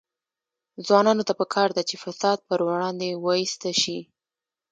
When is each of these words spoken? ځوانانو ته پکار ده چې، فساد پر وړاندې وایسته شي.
ځوانانو 0.85 1.23
ته 1.27 1.33
پکار 1.39 1.69
ده 1.77 1.81
چې، 1.89 1.95
فساد 2.03 2.39
پر 2.47 2.59
وړاندې 2.67 3.19
وایسته 3.25 3.69
شي. 3.81 3.99